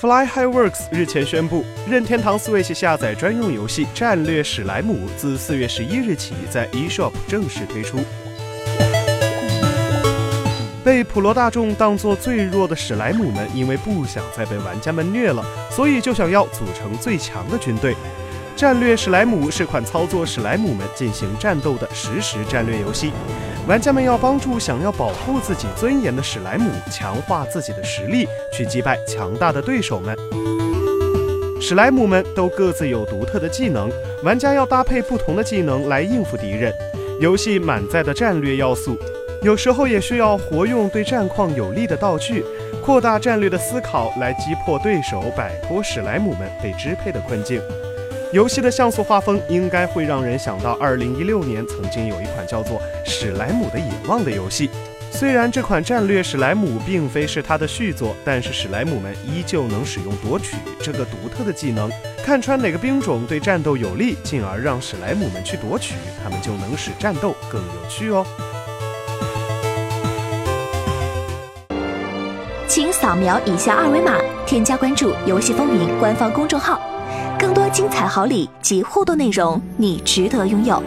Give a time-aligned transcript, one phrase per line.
[0.00, 7.98] Fly High Works 日前宣布，任天堂 Switch 下载专用游戏《战略史莱姆》自四月十一日起在 eShop 正式推出。
[10.82, 17.94] 被普罗大众当作最弱的史莱姆们，因为不想再被玩家们虐了，所以就想要组成最强的军队。
[18.56, 23.12] 战略史莱姆是款操作史莱姆们进行战斗的实时战略游戏，
[23.70, 30.18] 玩家们要帮助想要保护自己尊严的史莱姆，强化自己的实力，去击败强大的对手们。
[31.60, 33.88] 史莱姆们都各自有独特的技能，
[34.24, 36.74] 玩家要搭配不同的技能来应付敌人。
[37.20, 38.98] 游戏满载的战略要素，
[39.40, 42.44] 有时候也需要活用对战况有利的道具，
[42.84, 47.62] 扩大战略的思考，来击破对手，摆脱史莱姆们被支配的困境。
[48.32, 54.70] 游戏的像素画风应该会让人想到2016年曾经有一款叫做《史莱姆的野望》的游戏。
[55.10, 61.90] 虽然这款战略史莱姆并非是它的续作，但是史莱姆们依旧能使用夺取这个独特的技能，
[62.24, 68.24] 看穿哪个兵种对战斗有利，进而让史莱姆们去夺取，他们就能使战斗更有趣哦。
[72.68, 76.80] 请扫描以下二维码，添加关注“游戏风云”官方公众号。
[77.40, 80.82] 更多精彩好礼及互动内容，你值得拥有。